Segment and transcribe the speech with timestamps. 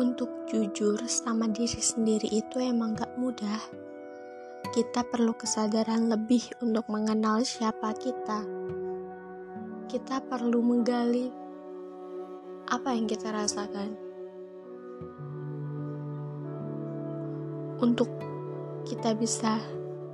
[0.00, 3.60] Untuk jujur sama diri sendiri itu emang gak mudah.
[4.72, 8.40] Kita perlu kesadaran lebih untuk mengenal siapa kita.
[9.92, 11.28] Kita perlu menggali
[12.72, 13.92] apa yang kita rasakan.
[17.84, 18.08] Untuk
[18.88, 19.60] kita bisa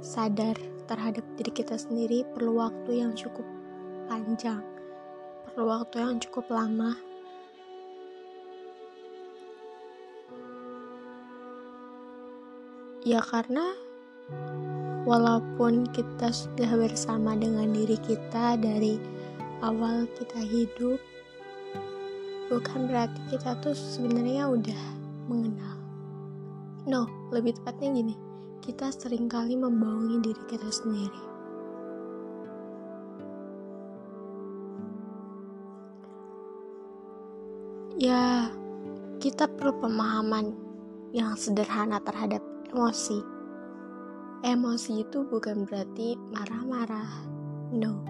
[0.03, 0.58] sadar
[0.90, 3.46] terhadap diri kita sendiri perlu waktu yang cukup
[4.11, 4.66] panjang,
[5.46, 6.98] perlu waktu yang cukup lama
[13.06, 13.62] Ya karena
[15.06, 18.98] walaupun kita sudah bersama dengan diri kita dari
[19.62, 20.98] awal kita hidup,
[22.50, 24.82] bukan berarti kita tuh sebenarnya udah
[25.30, 25.79] mengenal.
[26.90, 28.18] No, lebih tepatnya gini,
[28.58, 31.22] kita sering kali membohongi diri kita sendiri.
[38.02, 38.50] Ya,
[39.22, 40.58] kita perlu pemahaman
[41.14, 43.24] yang sederhana terhadap emosi.
[44.44, 47.08] Emosi itu bukan berarti marah-marah.
[47.72, 48.05] No.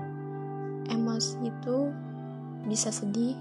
[0.91, 1.95] Emosi itu
[2.67, 3.39] bisa sedih.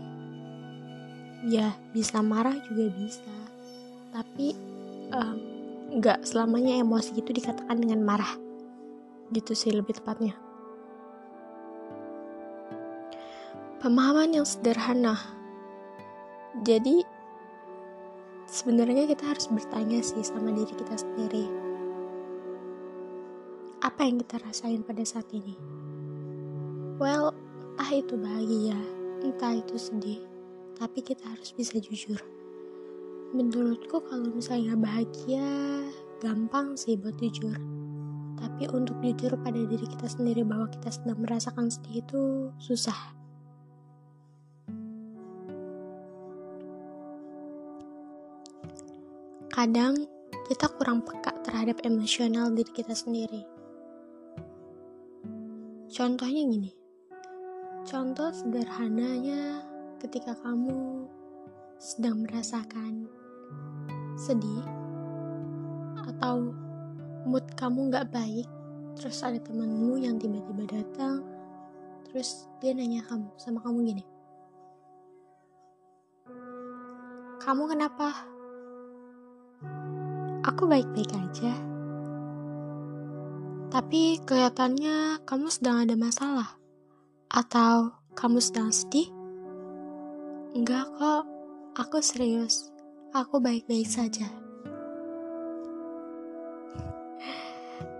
[1.49, 3.33] Ya, bisa marah juga bisa.
[4.13, 4.53] Tapi
[5.97, 8.37] nggak selamanya emosi itu dikatakan dengan marah.
[9.33, 10.37] Gitu sih lebih tepatnya.
[13.81, 15.17] Pemahaman yang sederhana.
[16.61, 17.01] Jadi
[18.55, 21.43] sebenarnya kita harus bertanya sih sama diri kita sendiri.
[23.83, 25.59] Apa yang kita rasain pada saat ini?
[26.95, 27.35] Well
[27.75, 28.79] entah itu bahagia
[29.19, 30.23] entah itu sedih
[30.79, 32.15] tapi kita harus bisa jujur.
[33.35, 35.43] Menurutku kalau misalnya bahagia
[36.23, 37.59] gampang sih buat jujur.
[38.39, 42.23] Tapi untuk jujur pada diri kita sendiri bahwa kita sedang merasakan sedih itu
[42.59, 43.24] susah
[49.55, 49.95] Kadang
[50.51, 53.47] kita kurang peka terhadap emosional diri kita sendiri.
[55.87, 56.75] Contohnya gini.
[57.87, 59.63] Contoh sederhananya
[60.03, 61.07] ketika kamu
[61.79, 63.07] sedang merasakan
[64.19, 64.67] sedih
[66.03, 66.51] atau
[67.23, 68.51] mood kamu nggak baik,
[68.99, 71.23] terus ada temanmu yang tiba-tiba datang,
[72.11, 74.03] terus dia nanya kamu sama kamu gini,
[77.39, 78.34] kamu kenapa?
[80.45, 81.57] Aku baik-baik aja.
[83.73, 86.53] Tapi kelihatannya kamu sedang ada masalah.
[87.33, 89.09] Atau kamu sedang sedih?
[90.53, 91.25] Enggak kok,
[91.73, 92.69] aku serius.
[93.17, 94.29] Aku baik-baik saja.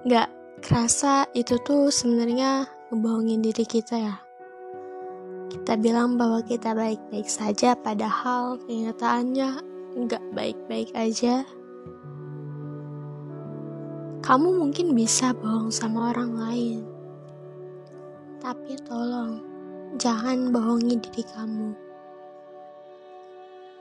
[0.06, 0.30] Enggak
[0.62, 4.16] kerasa itu tuh sebenarnya ngebohongin diri kita ya.
[5.50, 9.50] Kita bilang bahwa kita baik-baik saja padahal kenyataannya
[9.98, 11.42] enggak baik-baik aja.
[14.26, 16.82] Kamu mungkin bisa bohong sama orang lain,
[18.42, 19.38] tapi tolong
[20.02, 21.78] jangan bohongi diri kamu.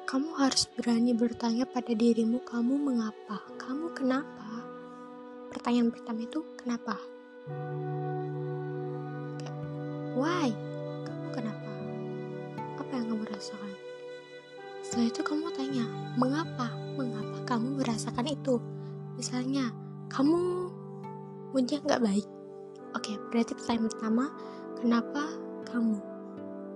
[0.05, 3.41] Kamu harus berani bertanya pada dirimu, kamu mengapa?
[3.56, 4.69] Kamu kenapa?
[5.49, 7.00] Pertanyaan pertama itu kenapa?
[10.12, 10.53] Why?
[11.09, 11.71] Kamu kenapa?
[12.84, 13.72] Apa yang kamu rasakan?
[14.84, 15.88] Setelah itu kamu tanya,
[16.21, 16.69] mengapa?
[17.00, 18.61] Mengapa kamu merasakan itu?
[19.16, 19.72] Misalnya,
[20.12, 20.69] kamu
[21.54, 22.26] moodnya nggak baik?
[22.94, 24.25] Oke berarti pertanyaan pertama
[24.78, 25.22] kenapa
[25.70, 25.97] kamu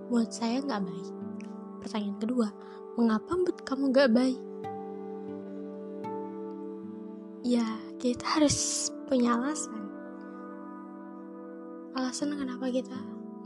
[0.09, 1.11] mood saya nggak baik?
[1.83, 2.47] Pertanyaan kedua
[2.99, 4.39] mengapa mood kamu nggak baik?
[7.43, 7.65] Ya
[7.99, 9.87] kita harus punya alasan.
[11.95, 12.97] Alasan kenapa kita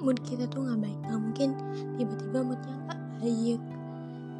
[0.02, 1.00] mood kita tuh nggak baik.
[1.06, 1.50] Nggak mungkin
[1.98, 3.62] tiba-tiba moodnya nggak baik.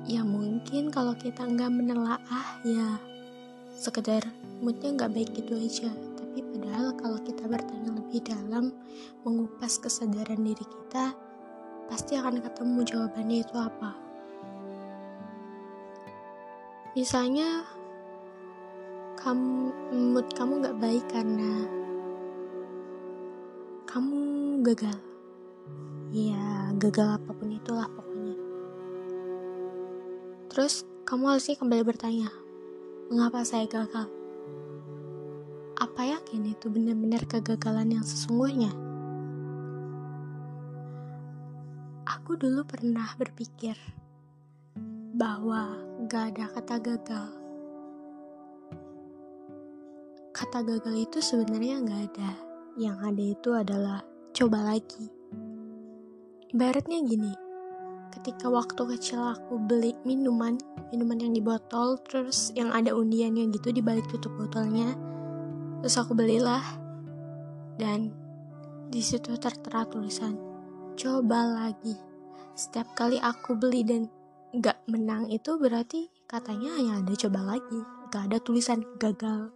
[0.04, 3.13] Ya mungkin kalau kita nggak menelaah ya
[3.84, 4.24] sekedar
[4.64, 5.92] moodnya nggak baik gitu aja.
[5.92, 8.72] Tapi padahal kalau kita bertanya lebih dalam
[9.28, 11.12] mengupas kesadaran diri kita
[11.92, 13.92] pasti akan ketemu jawabannya itu apa.
[16.96, 17.68] Misalnya
[19.20, 21.68] kamu mood kamu nggak baik karena
[23.84, 24.20] kamu
[24.64, 24.96] gagal.
[26.16, 28.38] Ya gagal apa pun itulah pokoknya.
[30.48, 32.43] Terus kamu harusnya kembali bertanya
[33.12, 34.08] Mengapa saya gagal?
[35.76, 38.72] Apa yakin itu benar-benar kegagalan yang sesungguhnya?
[42.08, 43.76] Aku dulu pernah berpikir
[45.20, 45.76] bahwa
[46.08, 47.28] gak ada kata gagal.
[50.32, 52.32] Kata gagal itu sebenarnya gak ada.
[52.80, 54.00] Yang ada itu adalah
[54.32, 55.12] coba lagi.
[56.56, 57.34] Ibaratnya gini,
[58.14, 60.62] ketika waktu kecil aku beli minuman
[60.94, 64.94] minuman yang di botol terus yang ada undiannya gitu di balik tutup botolnya
[65.82, 66.64] terus aku belilah.
[67.74, 68.14] Dan
[68.94, 70.38] di situ tertera tulisan
[70.94, 71.98] coba lagi.
[72.54, 74.06] Setiap kali aku beli dan
[74.54, 77.82] nggak menang itu berarti katanya hanya ada coba lagi
[78.14, 79.50] gak ada tulisan gagal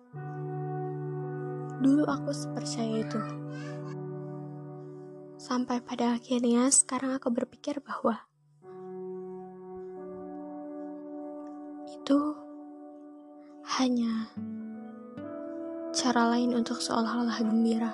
[1.81, 3.21] dulu aku percaya itu.
[5.38, 8.25] Sampai pada akhirnya sekarang aku berpikir bahwa
[12.07, 12.31] itu
[13.75, 14.31] hanya
[15.92, 17.92] cara lain untuk seolah-olah gembira.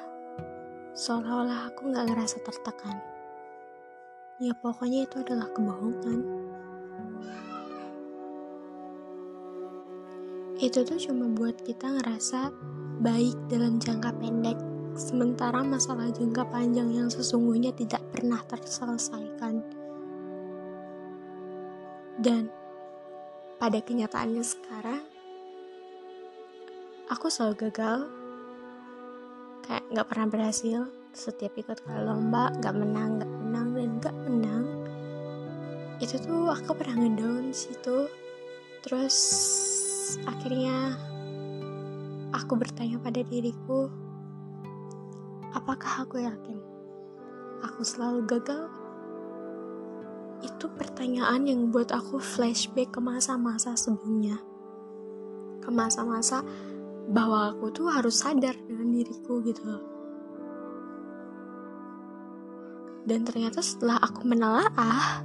[0.94, 3.02] Seolah-olah aku gak ngerasa tertekan.
[4.38, 6.20] Ya pokoknya itu adalah kebohongan.
[10.62, 12.54] Itu tuh cuma buat kita ngerasa
[13.02, 14.62] baik dalam jangka pendek
[14.94, 19.66] sementara masalah jangka panjang yang sesungguhnya tidak pernah terselesaikan.
[22.22, 22.62] Dan
[23.64, 25.08] pada kenyataannya sekarang,
[27.08, 28.12] aku selalu gagal,
[29.64, 30.92] kayak gak pernah berhasil.
[31.16, 34.66] Setiap ikut ke lomba, gak menang, gak menang, dan gak menang.
[36.04, 38.12] Itu tuh aku pernah ngedown situ.
[38.84, 39.16] Terus
[40.28, 41.00] akhirnya
[42.36, 43.88] aku bertanya pada diriku,
[45.56, 46.60] Apakah aku yakin
[47.64, 48.83] aku selalu gagal?
[50.44, 54.38] Itu pertanyaan yang buat aku flashback ke masa-masa sebelumnya.
[55.64, 56.44] Ke masa-masa
[57.08, 59.84] bahwa aku tuh harus sadar dengan diriku gitu loh.
[63.04, 65.24] Dan ternyata setelah aku menelaah,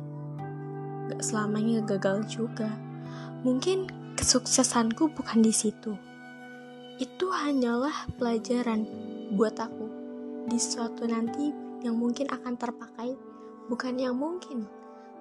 [1.11, 2.71] gak selamanya gagal juga.
[3.47, 3.87] Mungkin
[4.19, 5.95] kesuksesanku bukan di situ.
[6.99, 8.83] Itu hanyalah pelajaran
[9.39, 9.87] buat aku
[10.51, 11.55] di suatu nanti
[11.87, 13.15] yang mungkin akan terpakai,
[13.71, 14.67] bukan yang mungkin,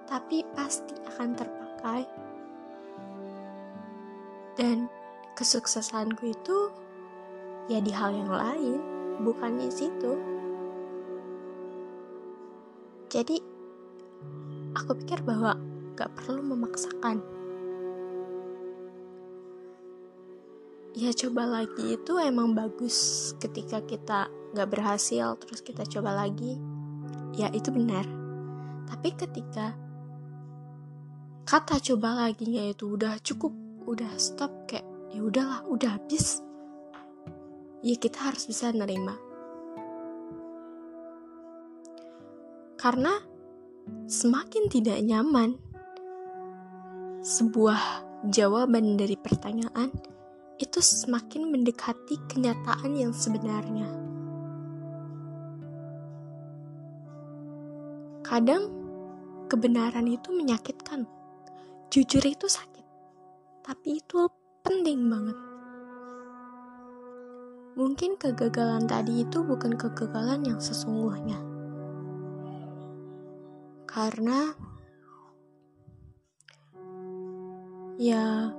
[0.08, 2.02] tapi pasti akan terpakai.
[4.56, 4.88] Dan
[5.36, 6.72] kesuksesanku itu
[7.68, 8.80] ya di hal yang lain,
[9.22, 10.12] bukan di situ.
[13.12, 13.36] Jadi,
[14.74, 15.54] aku pikir bahwa
[15.94, 17.20] gak perlu memaksakan.
[20.98, 24.26] Ya coba lagi itu emang bagus ketika kita
[24.56, 26.56] gak berhasil terus kita coba lagi
[27.36, 28.02] ya itu benar
[28.88, 29.76] tapi ketika
[31.48, 33.56] kata coba lagi nya itu udah cukup
[33.88, 36.44] udah stop kayak ya udahlah udah habis
[37.80, 39.16] ya kita harus bisa nerima
[42.76, 43.16] karena
[44.04, 45.56] semakin tidak nyaman
[47.24, 47.80] sebuah
[48.28, 49.88] jawaban dari pertanyaan
[50.60, 53.86] itu semakin mendekati kenyataan yang sebenarnya.
[58.26, 58.66] Kadang
[59.46, 61.17] kebenaran itu menyakitkan.
[61.88, 62.84] Jujur itu sakit.
[63.64, 64.28] Tapi itu
[64.60, 65.38] penting banget.
[67.80, 71.40] Mungkin kegagalan tadi itu bukan kegagalan yang sesungguhnya.
[73.88, 74.52] Karena
[77.96, 78.52] ya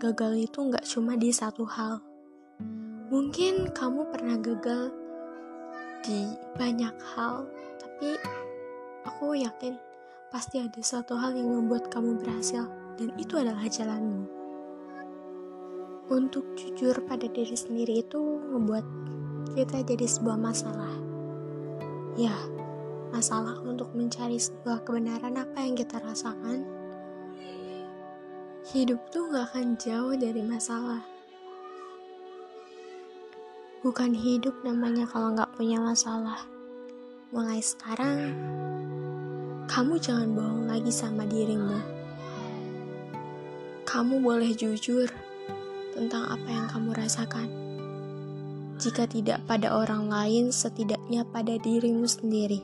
[0.00, 2.00] gagal itu nggak cuma di satu hal.
[3.12, 4.88] Mungkin kamu pernah gagal
[6.00, 7.44] di banyak hal,
[7.76, 8.16] tapi
[9.04, 9.89] aku yakin
[10.30, 14.30] pasti ada satu hal yang membuat kamu berhasil dan itu adalah jalanmu.
[16.06, 18.18] Untuk jujur pada diri sendiri itu
[18.50, 18.86] membuat
[19.58, 20.90] kita jadi sebuah masalah.
[22.14, 22.34] Ya,
[23.10, 26.62] masalah untuk mencari sebuah kebenaran apa yang kita rasakan.
[28.70, 31.02] Hidup tuh gak akan jauh dari masalah.
[33.82, 36.38] Bukan hidup namanya kalau gak punya masalah.
[37.34, 38.34] Mulai sekarang,
[39.70, 41.78] kamu jangan bohong lagi sama dirimu.
[43.86, 45.06] Kamu boleh jujur
[45.94, 47.46] tentang apa yang kamu rasakan.
[48.82, 52.58] Jika tidak pada orang lain, setidaknya pada dirimu sendiri.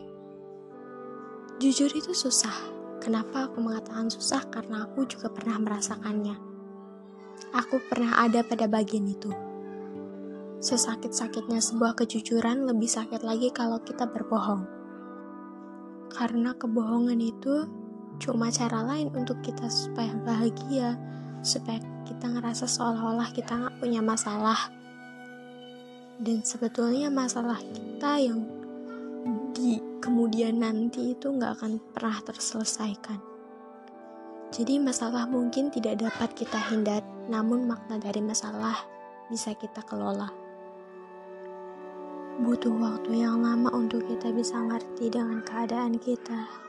[1.63, 2.75] Jujur itu susah.
[2.99, 4.43] Kenapa aku mengatakan susah?
[4.51, 6.35] Karena aku juga pernah merasakannya.
[7.55, 9.31] Aku pernah ada pada bagian itu.
[10.59, 14.76] Sesakit-sakitnya sebuah kejujuran lebih sakit lagi kalau kita berbohong.
[16.13, 17.67] Karena kebohongan itu
[18.17, 20.97] cuma cara lain untuk kita supaya bahagia,
[21.45, 24.73] supaya kita ngerasa seolah-olah kita nggak punya masalah.
[26.17, 28.41] Dan sebetulnya masalah kita yang
[29.53, 33.21] di kemudian nanti itu nggak akan pernah terselesaikan.
[34.55, 38.79] Jadi masalah mungkin tidak dapat kita hindari, namun makna dari masalah
[39.29, 40.46] bisa kita kelola
[42.37, 46.69] butuh waktu yang lama untuk kita bisa ngerti dengan keadaan kita.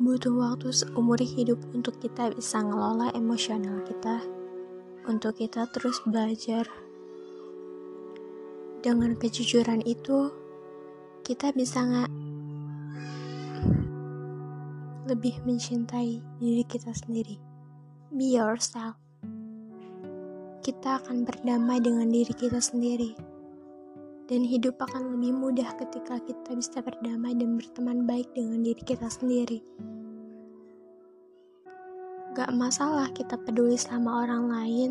[0.00, 4.24] butuh waktu seumur hidup untuk kita bisa ngelola emosional kita,
[5.04, 6.64] untuk kita terus belajar.
[8.80, 10.32] Dengan kejujuran itu,
[11.20, 12.10] kita bisa nggak
[15.12, 17.36] lebih mencintai diri kita sendiri.
[18.08, 18.96] Be yourself.
[20.64, 23.29] Kita akan berdamai dengan diri kita sendiri
[24.30, 29.10] dan hidup akan lebih mudah ketika kita bisa berdamai dan berteman baik dengan diri kita
[29.10, 29.58] sendiri.
[32.38, 34.90] Gak masalah kita peduli sama orang lain,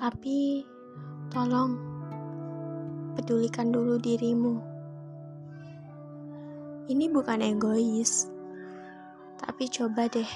[0.00, 0.64] tapi
[1.28, 1.76] tolong
[3.12, 4.56] pedulikan dulu dirimu.
[6.88, 8.32] Ini bukan egois,
[9.36, 10.26] tapi coba deh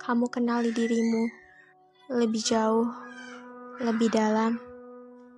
[0.00, 1.28] kamu kenali dirimu
[2.16, 2.88] lebih jauh,
[3.76, 4.71] lebih dalam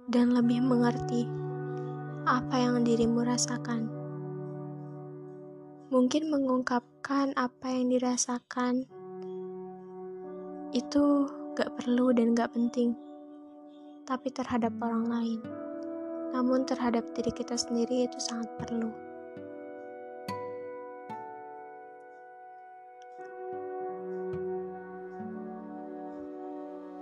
[0.08, 1.24] dan lebih mengerti
[2.24, 3.88] apa yang dirimu rasakan.
[5.92, 8.88] Mungkin mengungkapkan apa yang dirasakan
[10.74, 12.98] itu gak perlu dan gak penting,
[14.04, 15.40] tapi terhadap orang lain.
[16.34, 18.90] Namun terhadap diri kita sendiri itu sangat perlu.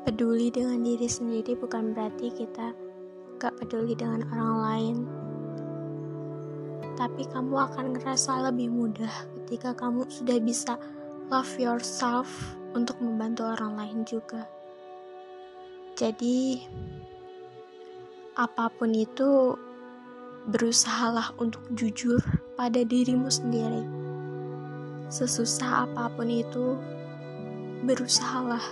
[0.05, 2.92] Peduli dengan diri sendiri bukan berarti kita
[3.43, 4.97] gak peduli dengan orang lain.
[6.95, 9.11] Tapi kamu akan ngerasa lebih mudah
[9.43, 10.79] ketika kamu sudah bisa
[11.27, 12.31] love yourself
[12.79, 14.47] untuk membantu orang lain juga.
[15.99, 16.63] Jadi,
[18.39, 19.59] apa pun itu,
[20.47, 22.23] berusahalah untuk jujur
[22.55, 23.83] pada dirimu sendiri.
[25.11, 26.79] Sesusah apa pun itu,
[27.83, 28.63] berusahalah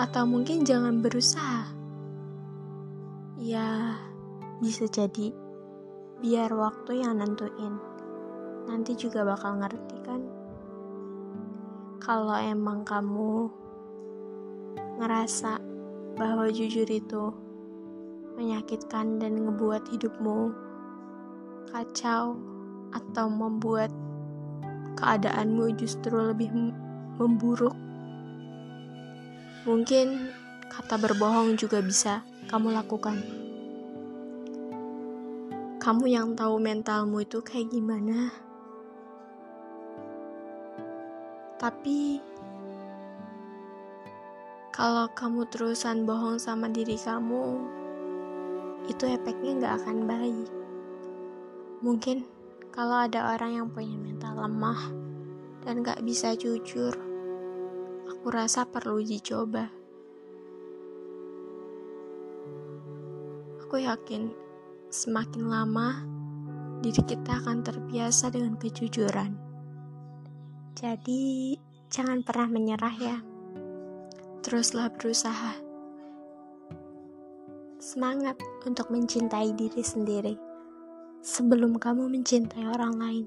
[0.00, 1.68] atau mungkin jangan berusaha.
[3.42, 3.98] Ya,
[4.62, 5.34] bisa jadi
[6.22, 7.76] biar waktu yang nentuin.
[8.70, 10.22] Nanti juga bakal ngerti kan?
[11.98, 13.50] Kalau emang kamu
[15.02, 15.58] ngerasa
[16.14, 17.34] bahwa jujur itu
[18.38, 20.54] menyakitkan dan ngebuat hidupmu
[21.72, 22.38] kacau
[22.92, 23.90] atau membuat
[24.94, 26.52] keadaanmu justru lebih
[27.18, 27.74] memburuk
[29.62, 30.26] Mungkin
[30.66, 33.14] kata berbohong juga bisa kamu lakukan.
[35.78, 38.34] Kamu yang tahu mentalmu itu kayak gimana.
[41.62, 42.18] Tapi
[44.74, 47.62] kalau kamu terusan bohong sama diri kamu,
[48.90, 50.50] itu efeknya gak akan baik.
[51.86, 52.26] Mungkin
[52.74, 54.90] kalau ada orang yang punya mental lemah
[55.62, 57.11] dan gak bisa jujur,
[58.22, 59.66] aku rasa perlu dicoba.
[63.66, 64.30] Aku yakin
[64.94, 66.06] semakin lama
[66.86, 69.34] diri kita akan terbiasa dengan kejujuran.
[70.78, 71.58] Jadi,
[71.90, 73.18] jangan pernah menyerah ya.
[74.46, 75.58] Teruslah berusaha.
[77.82, 80.38] Semangat untuk mencintai diri sendiri
[81.26, 83.26] sebelum kamu mencintai orang lain.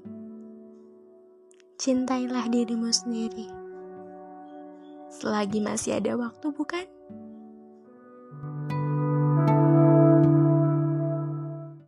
[1.76, 3.65] Cintailah dirimu sendiri
[5.16, 6.84] selagi masih ada waktu, bukan?